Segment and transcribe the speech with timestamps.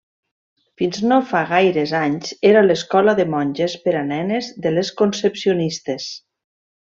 [0.81, 6.11] Fins no fa gaires anys era l'escola de monges per a nenes de les concepcionistes.